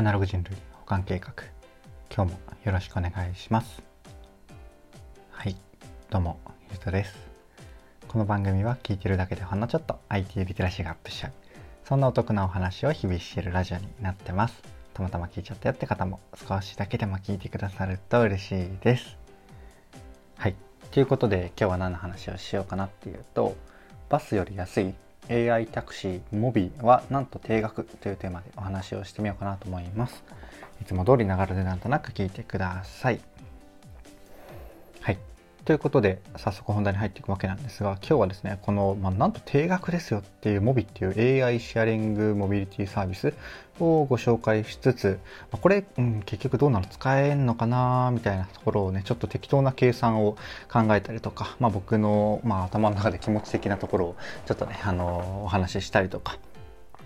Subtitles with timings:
[0.00, 1.30] アナログ人類保管計画。
[2.10, 3.82] 今日もよろしくお願いします。
[5.30, 5.54] はい。
[6.08, 7.14] どうもゆうとです。
[8.08, 11.32] この番組は聞いてるだけでほんのちょっと IT リテラシーがアップしちゃう。
[11.84, 14.62] そんなお得なお話を日々してるラジオになってます。
[14.94, 19.18] たまたま聞いちゃったよって方も少しだけでも聞いてくださると嬉しいです。
[20.38, 20.54] はい。
[20.92, 23.54] ということで今日は何の話をしようかなっていうと
[24.08, 24.94] バスより安い
[25.30, 30.24] AI タクシーモビはなんと定額というテーマでお話をしてみようかなと思います。
[30.82, 33.14] いつも通りながらでなんとなく聞いてください。
[33.14, 33.39] はい。
[35.70, 43.34] ということで、早速本題に入っていくわけなんですが、今日はですね、この、まあ、なんと定額ですよっていうモビっていう AI シェアリングモビリティサービス
[43.78, 45.20] をご紹介しつつ、
[45.52, 50.36] まあ、これ、うん、結局どうなの使えんのかなみたいなところをね、ちょっと適当な計算を
[50.68, 54.16] 考えたりとか、まあ、僕の、まあ、頭の中で気持ち的なところを
[54.46, 56.36] ちょっとね、あのお話ししたりとか、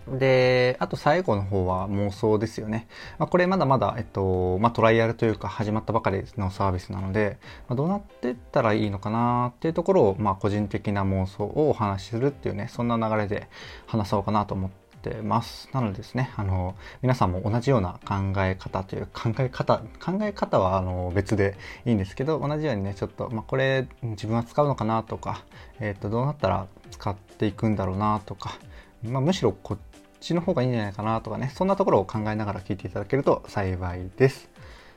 [0.08, 2.86] で、あと最後の方は妄想ですよね。
[3.18, 7.38] まあ、これまだまだ、えっと、まあ、トライアルというか始まったばかりのサービスなので、
[7.68, 13.48] まあ、どうなってったらいいのかなっていうところを、まあ、個人的な妄想をお話しするっていうね、そんな流れで
[13.86, 15.68] 話そうかなと思ってます。
[15.72, 25.44] なのでですね、あの、皆さんも同じような考え方という考え方、考え方はあの別でいいんですけど、同じようにね、ちょっと、まあ、これ自分は使うのかなとか、
[25.80, 28.58] えっと、どうなったら使っていくんだろうなとか、
[29.02, 29.78] まあ、むしろこっ
[30.24, 34.48] ちの方がいいんじゃないかなとかね、そんなところを考えながら聞いていただけると幸いです。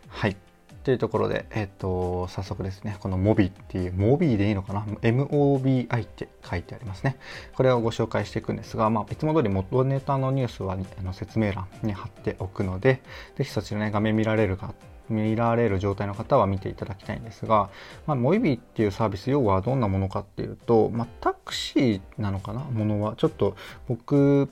[0.08, 0.38] はい。
[0.84, 7.18] というところで、えっ、と、早速ですね、このモビっていう、モビでいいのかな ?MOBI って書いてありますね。
[7.56, 13.02] これをご紹介していくんですが、まあ、いつも通り元ネタのニュースはあの説明欄に貼っておくので、
[13.36, 14.74] ぜひそちらね、画面見られるか
[15.10, 17.70] 見られる状態の方は見ていただきたいんですが、
[18.06, 22.62] まあ、モイビーっていうサービス要はどんなものかっていうと、まあ、タクシーなのかな？
[22.62, 23.56] ものはちょっと
[23.88, 24.50] 僕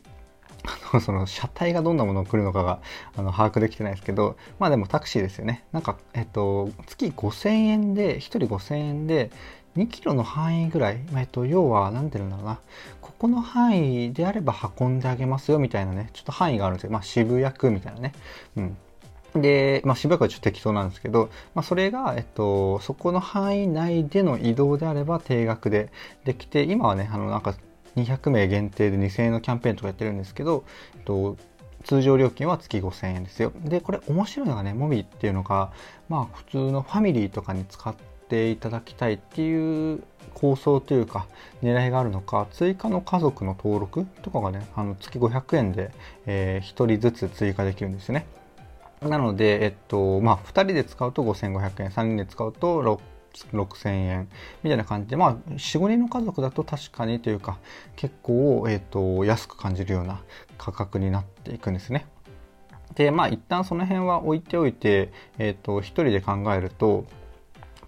[0.91, 2.79] あの、その車体がどんなものを来るのかが、
[3.15, 5.63] あの、把握できてないですけど、まあでもタクシーですよね。
[5.71, 9.31] なんか、えっと、月5000円で、1人5000円で、
[9.77, 12.59] 2キロの範囲ぐらい、えっと、要は、なんていうんだろうな、
[13.01, 16.91] ここの範囲であれば運んであげますよ、みたいなね、ちょっと範囲があるんですよ。
[16.91, 18.13] まあ、渋谷区みたいなね。
[18.55, 18.77] うん。
[19.41, 25.91] で、まあ、渋谷区はちょっと適当なんですけど、まあ、それが、えっと、そこの範囲内での移動であれば定額で
[26.23, 27.53] できて、今はね、あの、なんか、
[27.95, 30.63] 200名限定で2000円のキャンペーンとかやってるんですけど、
[30.95, 31.37] えっと、
[31.83, 33.51] 通常料金は月5000円ですよ。
[33.63, 35.71] で、これ面白いのがね、モビっていうのが、
[36.09, 37.95] まあ普通のファミリーとかに使っ
[38.27, 40.03] ていただきたいっていう
[40.33, 41.27] 構想というか
[41.61, 45.91] 狙いがあるのか、追加の家族の登録とかがね、あの月500円で、
[46.25, 48.25] えー、1人ずつ追加できるんですよね。
[49.01, 52.81] なので、えっと、まあ、2人で使うと5500円、3人で使うと
[53.51, 54.29] 6000円
[54.63, 57.57] みたいな感じで、まあ、4、5人の家族だと確かにというか、
[57.95, 60.21] 結構、えっ、ー、と、安く感じるような
[60.57, 62.05] 価格になっていくんですね。
[62.95, 67.05] で、まあ、一旦その辺は置いておいて、えっ、ー、と、一人で考えると、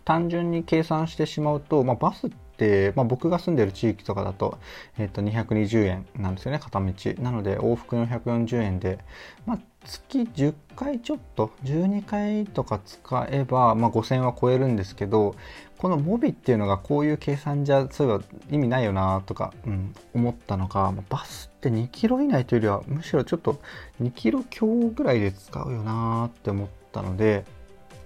[0.03, 4.57] 単純に計算してしまうと、まあ、バスって、まあ、僕が住んでる地域とかだと、
[4.97, 6.93] えっ、ー、と、220円なんですよね、片道。
[7.19, 8.99] なので、往復440円で、
[9.45, 15.35] まあ、月10回ちょっと12回とか使えば、まあ、5000は超えるんですけど
[15.77, 23.59] このモビっていうのがこういう計算じゃそういえば意味ないよなとか、うん、思ったのがバスって2キロ以内というよりはむしろちょっと
[24.01, 27.45] 2キロ強ぐらいで使うよなって思ったので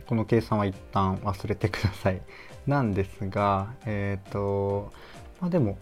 [0.05, 2.21] この計算は一旦忘れてください。
[2.67, 4.91] なんですがえっ、ー、と
[5.39, 5.77] まあでも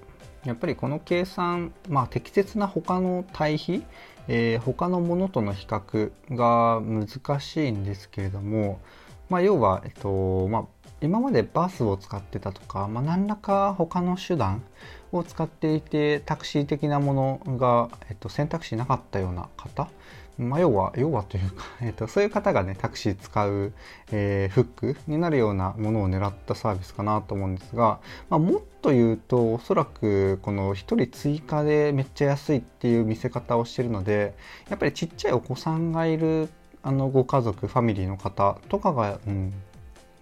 [0.46, 3.84] やっぱりこの計算、まあ、適切な他の対比
[4.32, 8.80] えー、他のものとの比較が難しいんですけれども、
[9.28, 10.66] まあ、要は、えっとまあ、
[11.02, 14.64] 今までバスを使ってたとか、まあ、何らか他の手段
[15.12, 19.90] を使っていてタクシー的なものが、えっと、選択肢なかったような方
[20.40, 23.74] まあ、要は、要はというか、 えっ、と、そういう方がね、タクシー使う、
[24.12, 34.34] えー、フックになるようなものを狙ったサービスかなと思うんですが、まあ、もっと言うと、おそらく、この1人追加でめっちゃ安いっていう見せ方をしてるので、
[34.70, 36.48] やっぱりちっちゃいお子さんがいる、
[36.84, 39.54] あの、ご家族、ファミリーの方とかが、うん、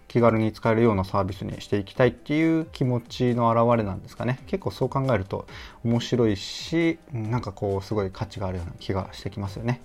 [0.08, 4.40] 気軽に使えるようなサービスにしていきたいっていう気持ちの表れなんですかね。
[4.46, 5.46] 結構そう考えると
[5.84, 9.80] 面白いし、なんかこうすごい価値があるような気がしてきますよね。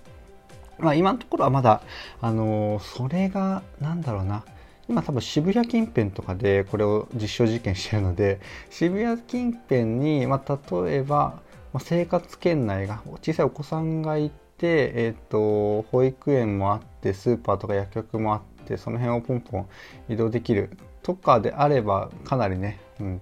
[0.78, 1.82] まあ、今のところはまだ、
[2.20, 4.44] あの、それが、なんだろうな、
[4.88, 8.40] 今多分渋谷近辺とかでこれを実証実験してるので、
[8.70, 11.40] 渋谷近辺に、まあ、例えば、
[11.72, 19.66] ま、生活圏内が、小さいお子さんがいて、えっ、ー、と、保育園もあって、スーパーとか薬局もあって、その辺をポンポン
[20.08, 20.70] 移動できる
[21.02, 23.20] とかであれば、かなりね、うん、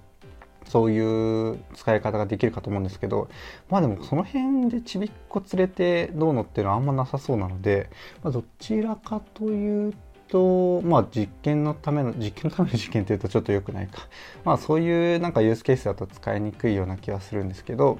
[0.68, 3.28] そういう使い方ができるかと思うんですけど
[3.68, 7.90] まあでもその辺でちびっこ連れてどうのっていうのはあんまなさそうなので、
[8.22, 9.94] まあ、どちらかという
[10.32, 14.08] とまあ実験のための実験のための実験っていうとちょっと良くないか。
[14.44, 17.98] まあそういうなんかユースケースだと使いにくいような気はするんですけど、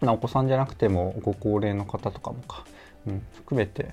[0.00, 2.64] まあ、お子さんじゃなくてもご高齢の方とかもか、
[3.08, 3.90] うん、含めて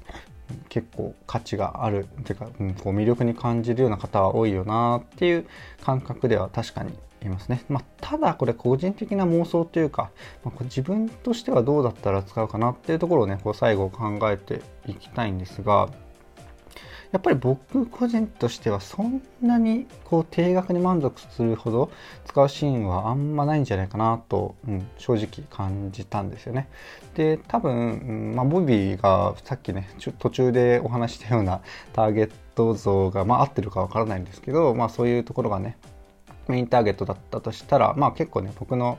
[0.70, 2.08] 結構価値がある。
[2.22, 5.48] っていうか、うん、こう魅力に感じるような方は多いよなっていう
[5.84, 6.94] 感覚では確かに
[7.26, 7.64] いますね。
[7.70, 10.12] まあ、ただこれ個人的な妄想というか、
[10.44, 15.90] まあ、自分としてはどうだったら使うかなっていうところをねこう最後考えていきたいんですが
[17.16, 21.90] やっぱり僕個人としてはそんなにこう定額に満足するほど
[22.26, 26.68] 使うシーンはあんまないんじゃないかなと、うん、正直感じたんですよね。
[27.14, 29.90] で多分、まあ、ボビーがさっきね
[30.20, 31.62] 途中でお話したような
[31.94, 35.78] ターゲット像が、まあ、合ってるかわからないんですけど、まあ、そういうところがね
[36.48, 38.98] メインターゲットだったとしたら、まあ結構ね、僕の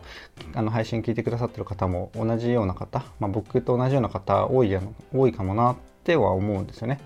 [0.55, 4.81] あの配信聞いてくださってる方も同じような方、まあ僕と同じような方多いや
[5.13, 7.01] 多いかもなっては思うんですよね。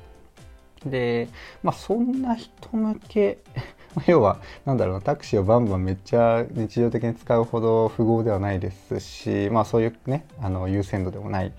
[0.84, 1.28] で、
[1.62, 3.38] まあそんな人向け、
[4.06, 11.52] 要は、なんだろうな、タクシーをバンバンめっちゃ日常的に使うほど富豪ではないですし、まあそういうね、あの優先度でもない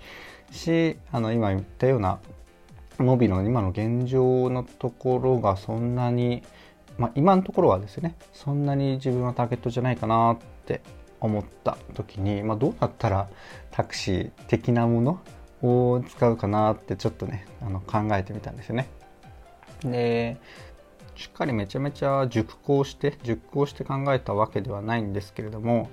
[0.50, 2.18] し、あの今言ったような、
[2.98, 6.42] モビの今の現状のところがそんなに、
[6.98, 10.82] まあ、今のところはですねそんなに自分はターゲットじゃないかなって
[11.20, 13.28] 思った時に、まあ、どうなったら
[13.70, 15.20] タクシー的なもの
[15.62, 18.88] を使うかなってちょっとねあの考えてみたんですよね。
[19.84, 20.36] で
[21.14, 25.90] しっかりめちゃめちゃ熟考して熟考して考えたわけではないんですけれども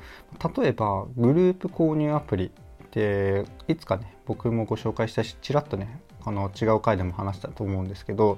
[0.56, 2.52] 例えばグループ購入アプリ
[2.92, 8.38] でいつかね僕もご紹介したしちらっとねあの違う回でも話したと思うんですけど、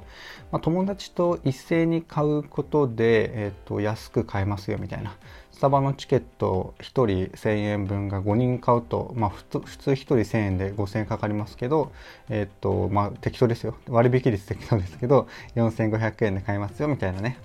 [0.52, 5.16] まあ、友達と一斉に買うことで、えー、と安く買えますよみたいな。
[5.52, 7.06] スタバのチケット1人
[7.38, 11.92] 1000円分が5人買うと、まあ、普通1人1000円で5000円かかりますけど、
[12.30, 13.76] えっ、とまあ、適当ですよ。
[13.88, 17.38] 割引率適当ですけど4500円で買えますよみたいなね。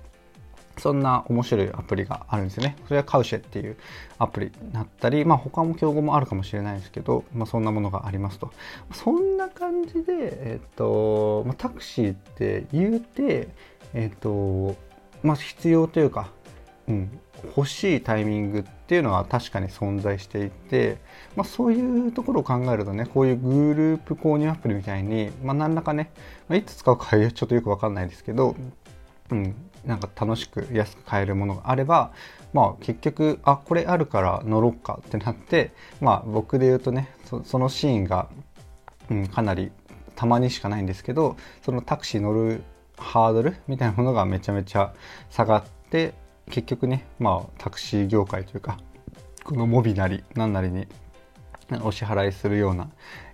[0.77, 2.75] そんな面白いアプリがあるんですよね。
[2.87, 3.77] それはカウシェっていう
[4.17, 8.51] アプリになったり、まあ他も競合もあるかもしれないですけど、まあそんなものがありますと。
[8.93, 13.49] そんな感じで、えっ、と、まあ、タクシーって言うて、
[13.93, 14.75] えっ、と、
[15.23, 16.29] まあ必要というか、
[16.87, 17.19] うん、
[17.55, 20.97] 欲しいタイミングっていうのは確かに存在していて、
[21.35, 26.11] まあ、そういうところを考えるとねこういうグループ購入アプリみたいに、まあ、何らかね、
[26.47, 28.55] まあ、いつ使うかはちょっとよく分かんないですけど、
[29.31, 29.55] うん、
[29.87, 32.11] なんか楽しく安く買えるものがあれば
[32.53, 37.09] まあ結局あこれあるから乗ろっかってなってまあ僕で言うとね
[37.43, 38.29] そのシーンが、
[39.09, 39.71] うん、かなり
[40.15, 42.61] たまにしかないんですけどそのタクシー乗る
[42.97, 44.93] ハードルみたいなものがめちゃめちゃ
[45.29, 46.13] 下がって
[46.49, 48.79] 結局ねまあタクシー業界というか
[49.43, 50.87] このモビなり何なりに
[51.83, 52.89] お支払いするような、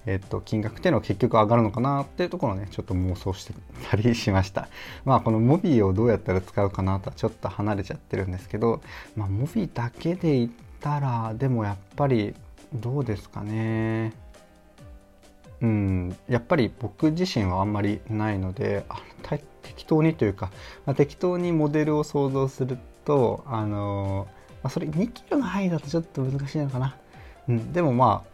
[0.06, 3.54] えっと、金額っていうのは結局上がるのかなっていうところをね、ちょっと妄想して
[3.90, 4.68] たりしました。
[5.06, 8.82] まあ、このモビーをどうやったら使うかなとはちょっと離れちゃってるんですけど、
[9.16, 10.52] まあ、モビーだけで言っ
[10.82, 12.36] たら、でもやっぱり、
[12.74, 14.14] どうですかね。
[15.62, 18.98] うん、やっぱり僕自身はあんまりないので、あ
[19.62, 20.52] 適当にというか、
[20.86, 24.28] まあ、適当にモデルを想像すると、あの
[24.62, 26.98] まあ、それ2キロの範囲だとちょっと難しいのかな。
[27.48, 28.33] うん、でもまあ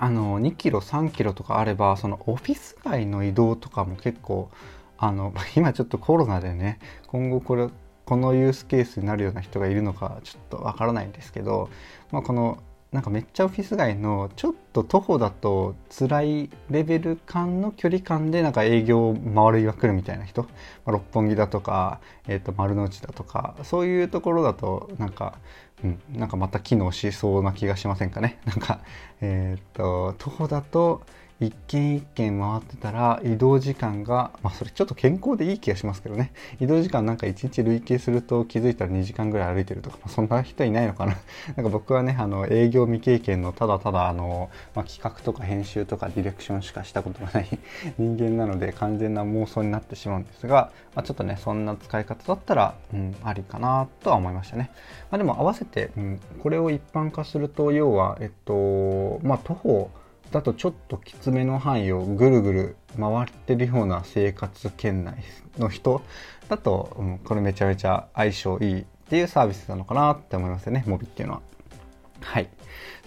[0.00, 4.50] あの2キロ3キロとかあればそのオフィス街の移動とかも結構
[4.96, 7.68] あの今ちょっとコロナでね今後これ
[8.04, 11.68] このユースケースになるような人がいるのかちょっとわからないんですけど、
[12.10, 20.48] まあ、このなんかめっちゃオフィス街のちょっと徒歩だと辛いレベル感の距離感でなんか営業を回りまくるみたいな人、ま
[20.86, 25.38] あ、六本木だとか、えー、と丸の内だとかそういうところだとなんか
[25.84, 28.40] うん、なんかまた機能しそうな気がしませんかね。
[28.44, 28.80] なんか、
[29.20, 31.02] えー、っと、徒歩だと、
[31.40, 36.32] 一軒一軒回ってたら移動時間が、まあそれちょっと健康でいい気がしますけどね。
[36.60, 41.16] 移動時間なんか1日累計すると気づいたら2時間ぐらい歩いてるとか、まあ、そんな人いないのかな。
[41.54, 47.48] なんか僕はね、あの営業未経験のただただあの、まあ、企画とか編集とかディレクションしかしたことがない
[47.98, 54.70] 人間なので完全な妄想になってしまうんですが、まあ、ちょっとね、そんな使い方だったら、うん、ありかなとは思いましたね。
[55.10, 59.90] まあでも合わせて、うん、これを一般化すると、要は、えっと、まあ徒歩、
[60.30, 65.16] だとちょっときつめの範囲をぐるぐる回ってるような生活圏内
[65.58, 66.02] の人
[66.48, 71.42] だと、うん、これめちゃめちゃ相性いいっていうサービスなのかなって思いますよね、モビっていうのは。
[72.20, 72.48] はい。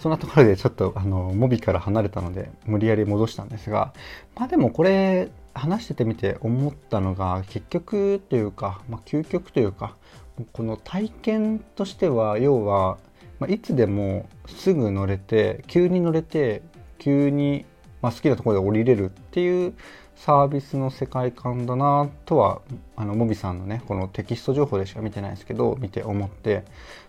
[0.00, 3.92] そんなところでちょっとあの、モビから離れたので無理やり戻したんですが、
[4.34, 9.96] まあでもこれ話しててみて思ったのが結局というか、まあ究極というか、
[10.52, 12.98] この体験としては要は、
[13.38, 16.62] まあ、いつでもすぐ乗れて急に乗れて
[17.02, 17.64] 急に、
[18.00, 19.74] まあ、好きなところで降りれるっていう
[20.14, 22.60] サービスの世界観だなとは
[22.94, 26.64] あのモビさんのねこのテキスト情報でしか見てないですけど見て思って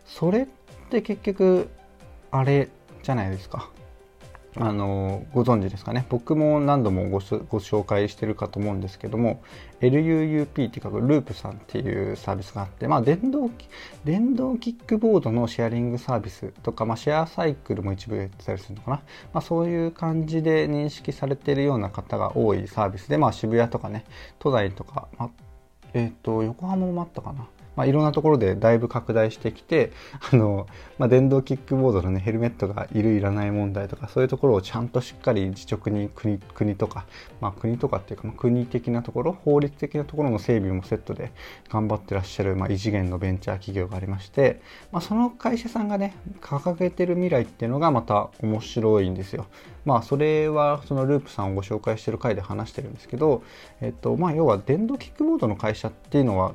[0.05, 0.47] それっ
[0.89, 1.69] て結局
[2.31, 2.69] あれ
[3.03, 3.69] じゃないですか。
[4.55, 6.05] あのご存知ですかね？
[6.09, 9.41] 僕も何度もご紹介してるかと思うんですけども
[9.81, 13.49] LUUP って書くループさんっていうサービスがあって、まあ、電動
[14.05, 18.97] 電動キックボードのシェアリングサービスとか、まあ、シェアサイクルも一部やってたりするのかな、
[19.33, 24.05] まあ、そういう感じで認識されてるような方が多いサービスで、まあ、渋谷とかね
[24.37, 25.29] 都内とか、まあ、
[25.93, 27.47] えっ、ー、と横浜もあったかな？
[27.75, 29.91] まあ、いろんなところでだいぶ拡大してきて
[30.31, 37.05] あの、まあ、電動キックボードの、ね、ヘルメットがいるいらない問題とかそういうところをちゃんとしっかり自直に国国とか、
[37.41, 41.31] まあ、国とかっていうか、まあ、国的なところ法律的なところの整備もセットで
[41.69, 44.61] 頑張ってらっしゃる、まあ、異次元のベンチャー企業がありまして、
[44.91, 49.47] まあ、その会社さんがね掲げてる未来っていうのがまた面白いんですよ。
[49.85, 53.43] まあそれはそのループさんをご紹介してる回で話してるんですけど、
[53.81, 56.53] えっとまあ、要は電動キックボードの会社っていうのは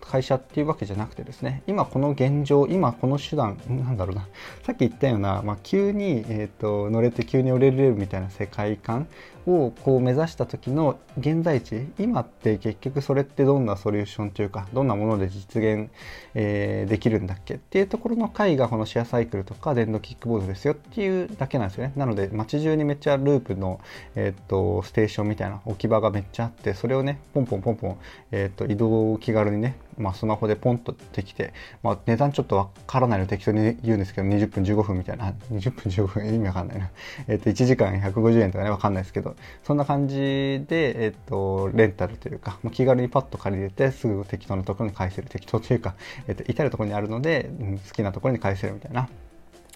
[0.00, 4.28] 会社っていうわけじゃなくてですね今この現状今この手段なんだろうな
[4.62, 9.08] さっき言ったような、まあ、急に、えーと、乗れて急に降りれるみたいな世界観
[9.46, 15.90] をこう目指した時の現在地今って結局それってどんなソリューションというかどんなもので実現、
[16.34, 17.54] えー、できるんだっけ？
[17.54, 21.92] っていうところの回がこのシェアサイクルとか電動キックボードですよっていうだけなんですよね。
[21.96, 23.80] なので街中にめっちゃループの、
[24.14, 27.98] えーと、ステーションみたいな置き場がめっちゃあってそれをねポンポンポンポン、
[28.32, 35.32] えーと、移動を気軽にねまあ、スマホでポンとできて、まあ、値段ちょっとわからないの適当に言うんですけど20分15分みたいな。
[35.52, 36.90] 20分15分意味わかんないな、
[37.28, 39.33] えー、と1時間150円とかねわかんないですけど。
[39.62, 45.28] そんな感じで、えっと、レンタルというか、気軽にパッと借りれて、すぐ適当なところに返せる。
[45.28, 45.94] 適当というか、
[46.28, 47.50] えっと、至るところにあるので、
[47.88, 49.08] 好きなところに返せるみたいな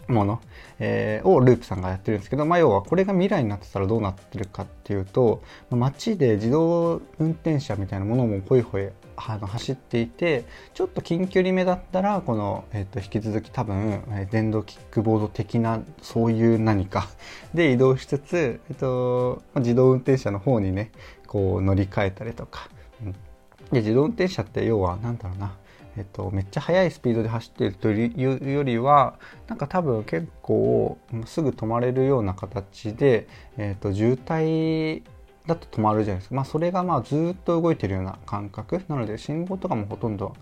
[0.09, 0.41] もの、
[0.79, 17.09] えー、をループさんがやってるんですけど、まあ、要はこれが未来になってたらどうなってるかっていうと街で自動運転車みたいなものもホイホイあの走っていてちょっと近距離目だったらこの、えー、と引き続き多分、えー、電動キックボード的なそういう何か
[17.53, 20.93] で移動しつつ、えーと、自動運転車の方にね
[21.27, 22.69] こう乗り換えたりとか、
[23.03, 25.53] うん、で自動運転車って要は何だろうな。
[25.99, 33.26] えっと、めっちゃ速いスピードで走っているというよりはなんか多分結構すぐ止まれるような形で、
[33.57, 35.02] えっと、渋滞
[35.49, 40.37] だと止まるじゃないですか、まあ、それがまあずっと動いてるような感覚なので信号とかもほとんど、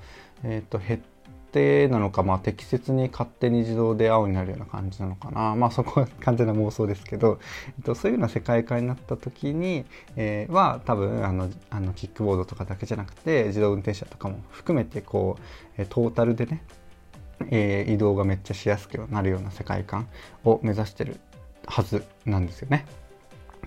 [0.44, 1.00] えっ、と減っ
[1.56, 7.40] てなのか、まあ、適切に勝手に自動で青になるような感じなのかなまあそこは完全な妄想ですけど、
[7.78, 9.86] えっと、そういうような世界観になった時に、
[10.16, 15.38] えー、は多分あのあのキックボードとかだけじゃなくて自動運転車とかも含めてこ
[15.78, 16.62] うトータルでね
[17.50, 20.08] えー、移動がめっちゃしやすくなるような世界観
[20.44, 21.20] を目指してる
[21.66, 22.86] はずなんですよね。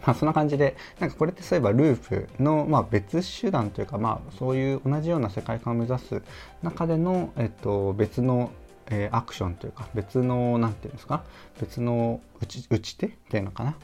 [0.05, 6.21] まあ、そんな感じでなんかこれってそういえばループの、まあ、別手段というか、まあ、そういう同じような世界観を目指す
[6.63, 8.51] 中での、えっと、別の、
[8.87, 11.23] えー、アクションというか別の何て言うんですか
[11.59, 13.75] 別の打ち打ち手っていうのかな、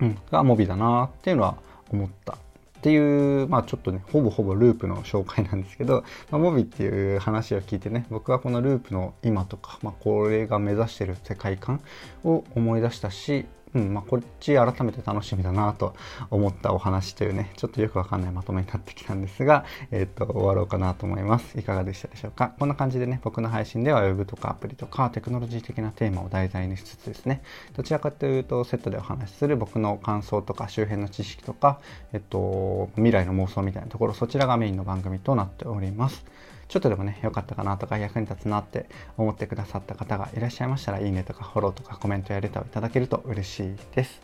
[0.00, 1.56] うん、がモビだなっていうのは
[1.90, 2.38] 思った
[2.80, 11.82] っていう、まあちょっとね、ほぼほぼループの紹介なんですけど、まあ、モビっていう話を聞いてね、僕はこのループの今とか、まあこれが目指してる世界観
[12.24, 15.94] を思い出したし、うんまあ、こっち改めて楽しみだなと
[16.30, 21.58] 思ったお話というね、ちょっとよくわかんないまとめになってきたんですが、えっ、と、終わろうかなと思います。
[21.58, 22.52] いかがでしたでしょうか？
[22.58, 27.42] こんな感じでね、僕の配信では Web とかアプリとかテクノロジー的なテーマを題材にしつつですね、
[27.76, 31.78] どちらかというとセットでお話しする僕の感想とか周辺の知識とか、
[32.12, 36.24] えっと、未来の妄想みたいなところ、そちらがメインの番組となっております。
[36.70, 38.86] ちょっとでもね、良かったかなとか役に立つなって
[39.18, 44.22] 思ってくださった方がいらっしゃいましたら、いいねとかフォローとかコメントやレターをいただけると嬉しいです。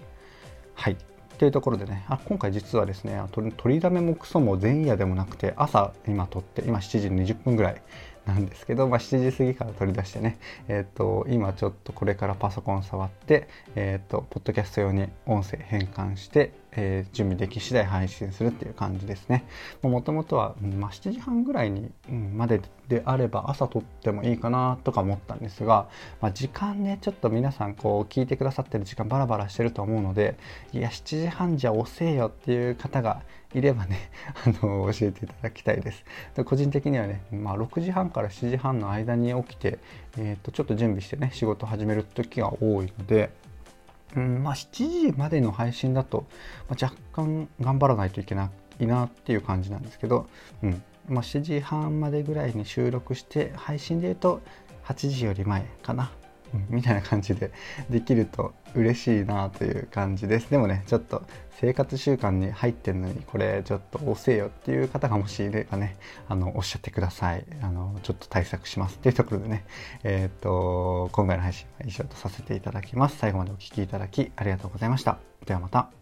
[0.74, 0.96] はい。
[1.38, 7.82] というところでね、あ今回実はですね、取りだめもクソも前夜でもなくて、朝今撮って、今7時20分ぐらい
[8.26, 10.38] なんですけど、まあ、7時過ぎから取り出してね、
[10.68, 19.44] えっ、ー、と、今ちょっとこれからパソコン触って、えっ、ー、と、ポッドキャスト用に音声変換して、えー、準備でき次第配信するっていう感じですね。
[19.82, 25.88] もともとは、まあ、7時半ぐらいに、うん、までであれば朝撮ってもいいかなとか思ったんですが、
[26.20, 30.36] まあ、時間ね、ちょっと皆さんこう聞いてくださってる時間バラバラしてると思うので、
[30.72, 33.22] いや、7時半じゃ遅えよっていう方が
[33.54, 34.10] いればね、
[34.44, 36.04] あの、教えていただきたいです。
[36.34, 39.78] で個人的にはね、まあ、6時半から7時半の間に起きて、
[40.18, 43.30] えっ、と、ちょっと準備してね、仕事始める時が多いので、
[44.14, 46.26] うんまあ、7時までの配信だと、
[46.68, 50.26] まあ、若干頑張らないといけないなっていう感じなんですけど、
[50.62, 54.40] うんまあ、7時半までぐらいに収録して配信で言うと
[54.84, 56.12] 8時より前かな、
[56.68, 57.52] みたいな感じで
[57.90, 60.50] できると嬉しいなという感じです。
[60.50, 61.22] でもねちょっと
[61.58, 65.96] 生活習慣に入ってんのにこれちょっと遅えよっていう方がもしいればね
[66.28, 67.44] あのおっしゃってください。
[67.62, 68.96] あのちょっと対策します。
[68.96, 69.64] っていうところでね
[70.04, 73.16] えっ、ー、と今回の配信は以上とさせていただきます。
[73.18, 75.18] 最後までお聴きいただきありがとうございました。
[75.46, 75.95] ではまた。